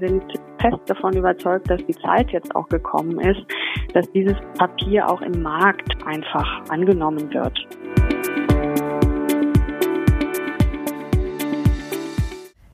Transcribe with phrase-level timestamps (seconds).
[0.00, 0.22] wir sind
[0.60, 3.40] fest davon überzeugt, dass die Zeit jetzt auch gekommen ist,
[3.94, 7.58] dass dieses Papier auch im Markt einfach angenommen wird.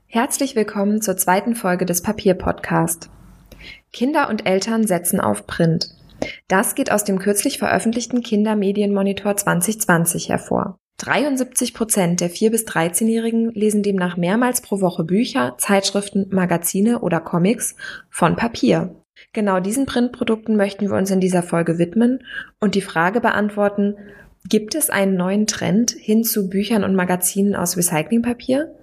[0.07, 3.09] Herzlich willkommen zur zweiten Folge des Papier-Podcast.
[3.93, 5.89] Kinder und Eltern setzen auf Print.
[6.47, 10.77] Das geht aus dem kürzlich veröffentlichten Kindermedienmonitor 2020 hervor.
[10.97, 17.19] 73 Prozent der 4- bis 13-Jährigen lesen demnach mehrmals pro Woche Bücher, Zeitschriften, Magazine oder
[17.19, 17.75] Comics
[18.09, 18.95] von Papier.
[19.31, 22.23] Genau diesen Printprodukten möchten wir uns in dieser Folge widmen
[22.59, 23.95] und die Frage beantworten,
[24.47, 28.75] gibt es einen neuen Trend hin zu Büchern und Magazinen aus Recyclingpapier?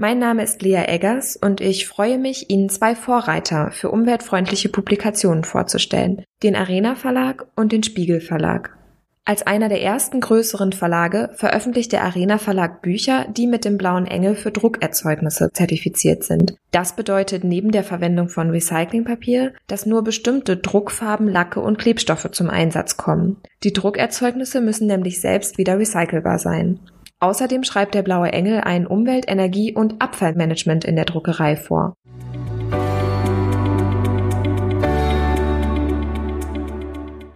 [0.00, 5.42] Mein Name ist Lea Eggers und ich freue mich, Ihnen zwei Vorreiter für umweltfreundliche Publikationen
[5.42, 8.78] vorzustellen, den Arena Verlag und den Spiegel Verlag.
[9.24, 14.06] Als einer der ersten größeren Verlage veröffentlicht der Arena Verlag Bücher, die mit dem blauen
[14.06, 16.54] Engel für Druckerzeugnisse zertifiziert sind.
[16.70, 22.50] Das bedeutet neben der Verwendung von Recyclingpapier, dass nur bestimmte Druckfarben, Lacke und Klebstoffe zum
[22.50, 23.38] Einsatz kommen.
[23.64, 26.78] Die Druckerzeugnisse müssen nämlich selbst wieder recycelbar sein.
[27.20, 31.94] Außerdem schreibt der Blaue Engel ein Umwelt-, Energie- und Abfallmanagement in der Druckerei vor.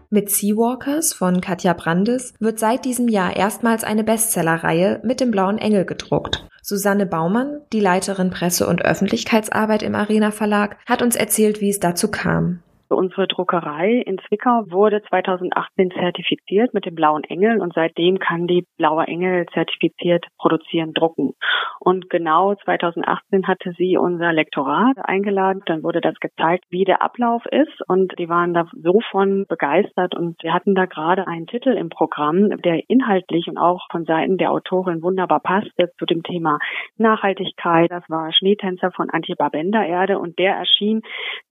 [0.08, 5.56] Mit Seawalkers von Katja Brandes wird seit diesem Jahr erstmals eine Bestsellerreihe mit dem Blauen
[5.58, 6.46] Engel gedruckt.
[6.62, 11.80] Susanne Baumann, die Leiterin Presse- und Öffentlichkeitsarbeit im Arena Verlag, hat uns erzählt, wie es
[11.80, 12.60] dazu kam.
[12.94, 18.66] Unsere Druckerei in Zwickau wurde 2018 zertifiziert mit dem Blauen Engel und seitdem kann die
[18.76, 21.34] Blaue Engel zertifiziert produzieren, drucken.
[21.80, 25.62] Und genau 2018 hatte sie unser Lektorat eingeladen.
[25.66, 30.14] Dann wurde das gezeigt, wie der Ablauf ist und die waren da so von begeistert
[30.14, 34.38] und wir hatten da gerade einen Titel im Programm, der inhaltlich und auch von Seiten
[34.38, 36.58] der Autorin wunderbar passte zu dem Thema
[36.96, 37.90] Nachhaltigkeit.
[37.90, 41.02] Das war Schneetänzer von Antje Babender Erde und der erschien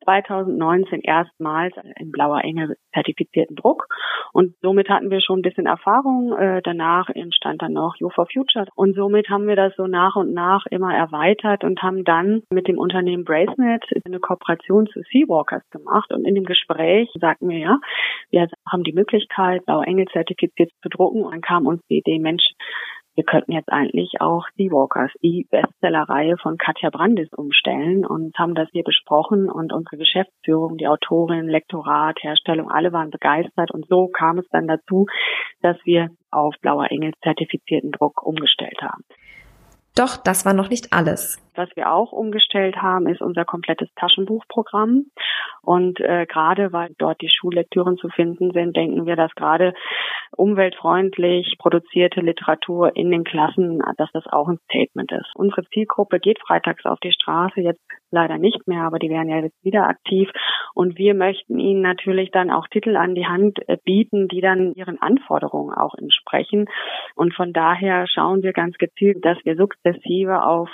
[0.06, 3.88] 2019 erstmals in blauer Engel zertifizierten Druck.
[4.34, 6.34] Und somit hatten wir schon ein bisschen Erfahrung.
[6.38, 8.66] Äh, danach entstand dann noch You for Future.
[8.76, 12.68] Und somit haben wir das so nach und nach immer erweitert und haben dann mit
[12.68, 16.12] dem Unternehmen Bracenet eine Kooperation zu Seawalkers gemacht.
[16.14, 17.80] Und in dem Gespräch sagten wir, ja,
[18.30, 21.24] wir haben die Möglichkeit, blaue Engel zertifiziert zu drucken.
[21.24, 22.44] Und dann kam uns die Idee, Mensch,
[23.16, 28.70] wir könnten jetzt eigentlich auch Seawalkers, die Bestsellerreihe von Katja Brandis umstellen und haben das
[28.72, 34.38] hier besprochen und unsere Geschäftsführung, die Autorin, Lektorat, Herstellung, alle waren begeistert und so kam
[34.38, 35.08] es dann dazu,
[35.62, 39.04] dass wir auf Blauer Engel zertifizierten Druck umgestellt haben.
[39.96, 41.38] Doch das war noch nicht alles.
[41.56, 45.06] Was wir auch umgestellt haben, ist unser komplettes Taschenbuchprogramm.
[45.62, 49.74] Und äh, gerade weil dort die Schullektüren zu finden sind, denken wir, dass gerade
[50.38, 55.30] umweltfreundlich produzierte Literatur in den Klassen, dass das auch ein Statement ist.
[55.36, 57.82] Unsere Zielgruppe geht freitags auf die Straße, jetzt
[58.12, 60.30] leider nicht mehr, aber die werden ja jetzt wieder aktiv.
[60.74, 64.74] Und wir möchten ihnen natürlich dann auch Titel an die Hand äh, bieten, die dann
[64.74, 66.70] ihren Anforderungen auch entsprechen.
[67.16, 70.70] Und von daher schauen wir ganz gezielt, dass wir sukzessive auf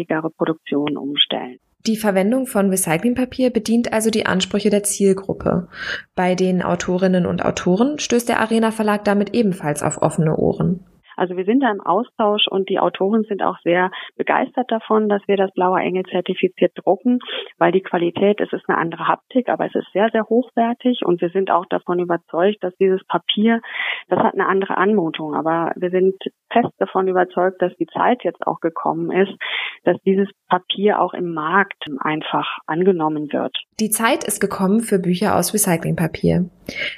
[0.00, 1.58] nachhaltigere Produktion umstellen.
[1.86, 5.68] Die Verwendung von Recyclingpapier bedient also die Ansprüche der Zielgruppe.
[6.14, 10.84] Bei den Autorinnen und Autoren stößt der Arena Verlag damit ebenfalls auf offene Ohren.
[11.20, 15.20] Also wir sind da im Austausch und die Autoren sind auch sehr begeistert davon, dass
[15.26, 17.18] wir das Blaue Engel zertifiziert drucken,
[17.58, 21.20] weil die Qualität, es ist eine andere Haptik, aber es ist sehr, sehr hochwertig und
[21.20, 23.60] wir sind auch davon überzeugt, dass dieses Papier,
[24.08, 26.16] das hat eine andere Anmutung, aber wir sind
[26.50, 29.36] fest davon überzeugt, dass die Zeit jetzt auch gekommen ist,
[29.84, 33.54] dass dieses Papier auch im Markt einfach angenommen wird.
[33.78, 36.48] Die Zeit ist gekommen für Bücher aus Recyclingpapier.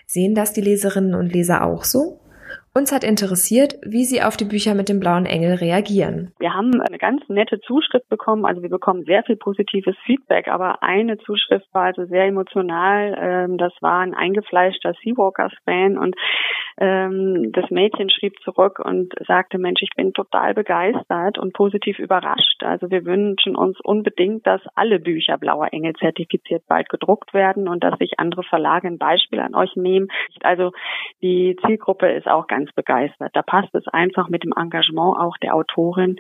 [0.07, 2.22] Sehen das die Leserinnen und Leser auch so?
[2.75, 6.33] Uns hat interessiert, wie Sie auf die Bücher mit dem blauen Engel reagieren.
[6.39, 8.47] Wir haben eine ganz nette Zuschrift bekommen.
[8.47, 13.15] Also wir bekommen sehr viel positives Feedback, aber eine Zuschrift war also sehr emotional.
[13.21, 16.17] Ähm, das war ein eingefleischter Seawalkers-Fan und
[16.79, 22.63] ähm, das Mädchen schrieb zurück und sagte, Mensch, ich bin total begeistert und positiv überrascht.
[22.63, 27.85] Also wir wünschen uns unbedingt, dass alle Bücher Blauer Engel zertifiziert bald gedruckt werden und
[27.85, 30.09] dass sich andere Verlage ein Beispiel an euch nehmen.
[30.43, 30.73] Also
[31.21, 33.31] die Zielgruppe ist auch ganz begeistert.
[33.35, 36.17] Da passt es einfach mit dem Engagement auch der Autorin,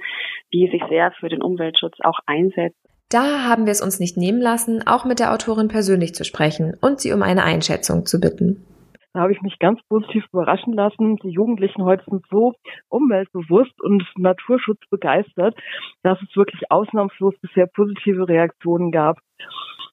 [0.52, 2.76] die sich sehr für den Umweltschutz auch einsetzt.
[3.10, 6.74] Da haben wir es uns nicht nehmen lassen, auch mit der Autorin persönlich zu sprechen
[6.80, 8.64] und sie um eine Einschätzung zu bitten.
[9.12, 11.16] Da habe ich mich ganz positiv überraschen lassen.
[11.16, 12.54] Die Jugendlichen heute sind so
[12.88, 15.54] umweltbewusst und Naturschutz begeistert,
[16.02, 19.18] dass es wirklich ausnahmslos bisher positive Reaktionen gab.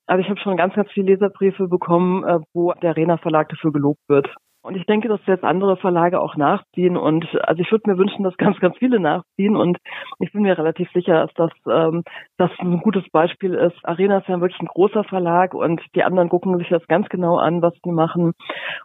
[0.06, 3.74] Also ich habe schon ganz, ganz viele Leserbriefe bekommen, äh, wo der Arena Verlag dafür
[3.74, 4.28] gelobt wird.
[4.62, 6.98] Und ich denke, dass jetzt andere Verlage auch nachziehen.
[6.98, 9.56] Und also ich würde mir wünschen, dass ganz, ganz viele nachziehen.
[9.56, 9.78] Und
[10.20, 12.04] ich bin mir relativ sicher, dass das, ähm,
[12.38, 13.78] das ein gutes Beispiel ist.
[13.84, 17.38] Arena ist ja wirklich ein großer Verlag und die anderen gucken sich das ganz genau
[17.38, 18.34] an, was die machen.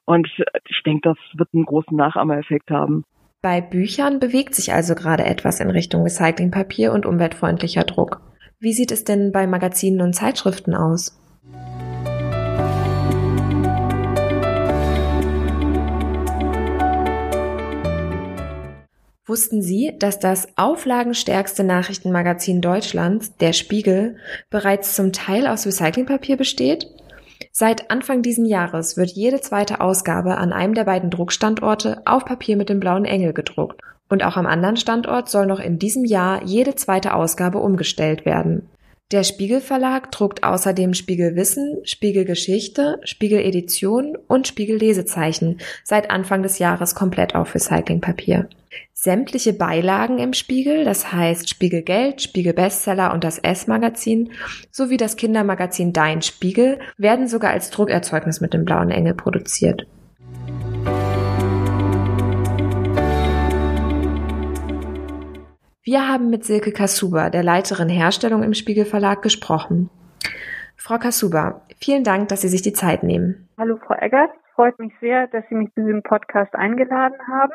[0.04, 0.28] Und
[0.68, 3.04] ich denke, das wird einen großen Nachahmereffekt haben.
[3.42, 8.20] Bei Büchern bewegt sich also gerade etwas in Richtung Recyclingpapier und umweltfreundlicher Druck.
[8.58, 11.20] Wie sieht es denn bei Magazinen und Zeitschriften aus?
[19.26, 24.16] Wussten Sie, dass das auflagenstärkste Nachrichtenmagazin Deutschlands, der Spiegel,
[24.50, 26.90] bereits zum Teil aus Recyclingpapier besteht?
[27.50, 32.58] Seit Anfang diesen Jahres wird jede zweite Ausgabe an einem der beiden Druckstandorte auf Papier
[32.58, 33.80] mit dem blauen Engel gedruckt.
[34.10, 38.68] Und auch am anderen Standort soll noch in diesem Jahr jede zweite Ausgabe umgestellt werden.
[39.12, 46.10] Der Spiegel Verlag druckt außerdem Spiegel Wissen, Spiegel Geschichte, Spiegel Edition und Spiegel Lesezeichen seit
[46.10, 48.48] Anfang des Jahres komplett auf Recyclingpapier.
[48.94, 54.32] Sämtliche Beilagen im Spiegel, das heißt Spiegel Geld, Spiegel Bestseller und das S-Magazin
[54.70, 59.86] sowie das Kindermagazin Dein Spiegel werden sogar als Druckerzeugnis mit dem blauen Engel produziert.
[65.86, 69.90] Wir haben mit Silke Kasuba, der Leiterin Herstellung im Spiegel Verlag, gesprochen.
[70.76, 73.50] Frau Kasuba, vielen Dank, dass Sie sich die Zeit nehmen.
[73.58, 77.52] Hallo Frau Eggers, freut mich sehr, dass Sie mich zu diesem Podcast eingeladen haben.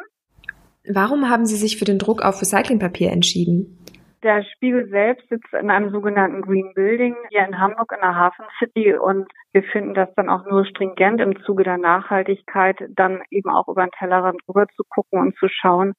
[0.88, 3.80] Warum haben Sie sich für den Druck auf Recyclingpapier entschieden?
[4.22, 8.46] Der Spiegel selbst sitzt in einem sogenannten Green Building hier in Hamburg in der Hafen
[8.60, 13.50] City und wir finden das dann auch nur stringent im Zuge der Nachhaltigkeit, dann eben
[13.50, 15.96] auch über den Tellerrand rüber zu gucken und zu schauen,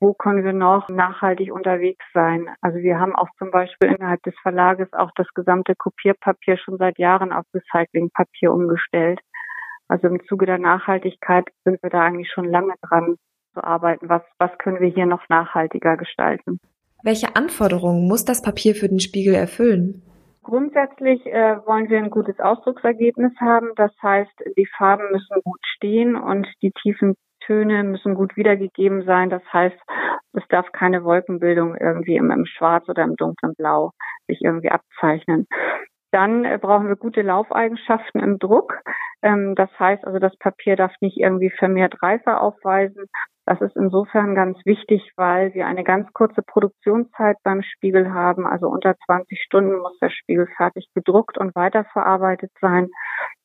[0.00, 2.48] wo können wir noch nachhaltig unterwegs sein.
[2.60, 6.98] Also wir haben auch zum Beispiel innerhalb des Verlages auch das gesamte Kopierpapier schon seit
[6.98, 9.20] Jahren auf Recyclingpapier umgestellt.
[9.88, 13.16] Also im Zuge der Nachhaltigkeit sind wir da eigentlich schon lange dran
[13.52, 14.08] zu arbeiten.
[14.08, 16.58] Was, was können wir hier noch nachhaltiger gestalten?
[17.02, 20.02] Welche Anforderungen muss das Papier für den Spiegel erfüllen?
[20.42, 23.70] Grundsätzlich äh, wollen wir ein gutes Ausdrucksergebnis haben.
[23.76, 27.14] Das heißt, die Farben müssen gut stehen und die tiefen
[27.46, 29.30] Töne müssen gut wiedergegeben sein.
[29.30, 29.76] Das heißt,
[30.32, 33.92] es darf keine Wolkenbildung irgendwie im, im Schwarz oder im dunklen Blau
[34.26, 35.46] sich irgendwie abzeichnen.
[36.12, 38.80] Dann äh, brauchen wir gute Laufeigenschaften im Druck.
[39.22, 43.06] Ähm, das heißt also, das Papier darf nicht irgendwie vermehrt Reife aufweisen.
[43.46, 48.46] Das ist insofern ganz wichtig, weil wir eine ganz kurze Produktionszeit beim Spiegel haben.
[48.46, 52.88] Also unter 20 Stunden muss der Spiegel fertig gedruckt und weiterverarbeitet sein.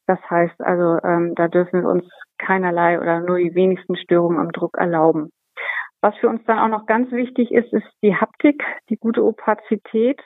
[0.07, 2.05] Das heißt also, ähm, da dürfen wir uns
[2.39, 5.29] keinerlei oder nur die wenigsten Störungen am Druck erlauben.
[6.01, 10.21] Was für uns dann auch noch ganz wichtig ist, ist die Haptik, die gute Opazität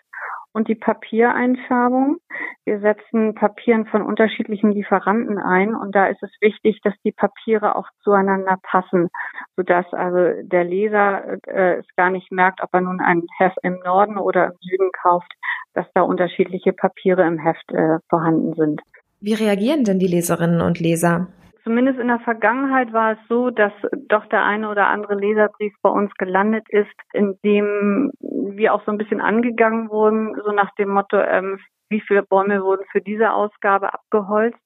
[0.54, 2.18] und die Papiereinfärbung.
[2.64, 7.76] Wir setzen Papieren von unterschiedlichen Lieferanten ein und da ist es wichtig, dass die Papiere
[7.76, 9.10] auch zueinander passen,
[9.56, 13.80] sodass also der Leser äh, es gar nicht merkt, ob er nun ein Heft im
[13.84, 15.32] Norden oder im Süden kauft,
[15.74, 18.82] dass da unterschiedliche Papiere im Heft äh, vorhanden sind.
[19.20, 21.28] Wie reagieren denn die Leserinnen und Leser?
[21.64, 23.72] Zumindest in der Vergangenheit war es so, dass
[24.10, 28.92] doch der eine oder andere Leserbrief bei uns gelandet ist, in dem wir auch so
[28.92, 33.32] ein bisschen angegangen wurden, so nach dem Motto, ähm, wie viele Bäume wurden für diese
[33.32, 34.60] Ausgabe abgeholzt.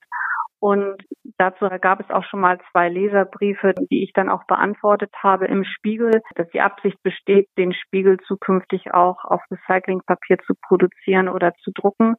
[0.59, 0.95] Und
[1.37, 5.63] dazu gab es auch schon mal zwei Leserbriefe, die ich dann auch beantwortet habe im
[5.63, 11.71] Spiegel, dass die Absicht besteht, den Spiegel zukünftig auch auf Recyclingpapier zu produzieren oder zu
[11.71, 12.15] drucken.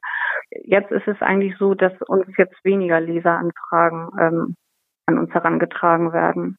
[0.63, 4.55] Jetzt ist es eigentlich so, dass uns jetzt weniger Leseranfragen ähm,
[5.09, 6.57] an uns herangetragen werden.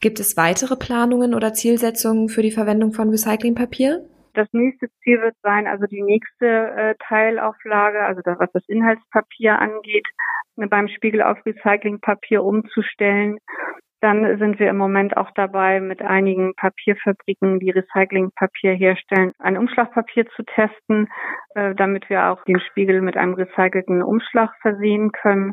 [0.00, 4.06] Gibt es weitere Planungen oder Zielsetzungen für die Verwendung von Recyclingpapier?
[4.34, 9.58] Das nächste Ziel wird sein, also die nächste äh, Teilauflage, also das, was das Inhaltspapier
[9.58, 10.06] angeht,
[10.54, 13.38] beim Spiegel auf Recyclingpapier umzustellen.
[14.00, 20.26] Dann sind wir im Moment auch dabei, mit einigen Papierfabriken, die Recyclingpapier herstellen, ein Umschlagpapier
[20.36, 21.08] zu testen,
[21.56, 25.52] äh, damit wir auch den Spiegel mit einem recycelten Umschlag versehen können.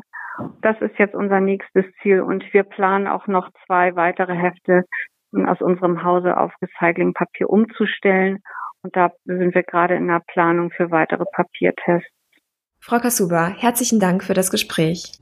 [0.62, 4.84] Das ist jetzt unser nächstes Ziel und wir planen auch noch zwei weitere Hefte
[5.32, 8.42] aus unserem Hause auf Recyclingpapier umzustellen.
[8.82, 12.08] Und da sind wir gerade in der Planung für weitere Papiertests.
[12.80, 15.12] Frau Kasuba, herzlichen Dank für das Gespräch.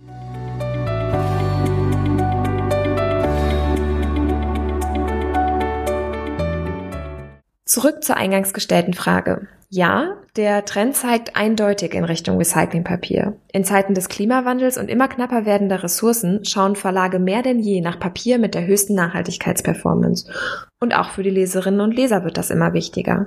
[7.75, 9.49] Zurück zur eingangs gestellten Frage.
[9.69, 13.35] Ja, der Trend zeigt eindeutig in Richtung Recyclingpapier.
[13.53, 17.99] In Zeiten des Klimawandels und immer knapper werdender Ressourcen schauen Verlage mehr denn je nach
[17.99, 20.31] Papier mit der höchsten Nachhaltigkeitsperformance.
[20.79, 23.27] Und auch für die Leserinnen und Leser wird das immer wichtiger.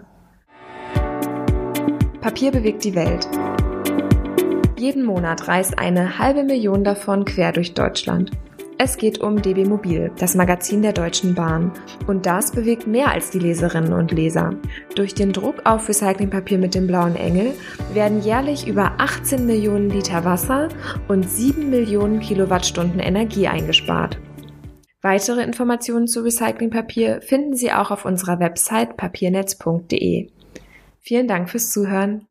[2.22, 3.28] Papier bewegt die Welt.
[4.80, 8.32] Jeden Monat reist eine halbe Million davon quer durch Deutschland.
[8.80, 11.72] Es geht um DB Mobil, das Magazin der Deutschen Bahn.
[12.06, 14.52] Und das bewegt mehr als die Leserinnen und Leser.
[14.94, 17.56] Durch den Druck auf Recyclingpapier mit dem blauen Engel
[17.94, 20.70] werden jährlich über 18 Millionen Liter Wasser
[21.08, 24.20] und 7 Millionen Kilowattstunden Energie eingespart.
[25.02, 30.30] Weitere Informationen zu Recyclingpapier finden Sie auch auf unserer Website papiernetz.de.
[31.00, 32.27] Vielen Dank fürs Zuhören.